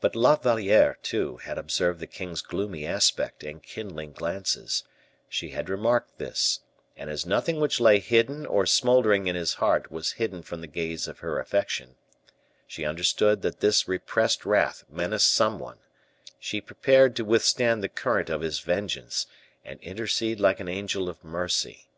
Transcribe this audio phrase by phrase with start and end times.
[0.00, 4.84] But La Valliere, too, had observed the king's gloomy aspect and kindling glances;
[5.28, 6.60] she had remarked this
[6.96, 10.68] and as nothing which lay hidden or smoldering in his heart was hidden from the
[10.68, 11.96] gaze of her affection,
[12.68, 15.78] she understood that this repressed wrath menaced some one;
[16.38, 19.26] she prepared to withstand the current of his vengeance,
[19.64, 21.88] and intercede like an angel of mercy.